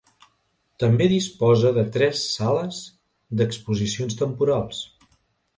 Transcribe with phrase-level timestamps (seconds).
[0.83, 2.79] També disposa de tres sales
[3.43, 4.85] d'exposicions temporals.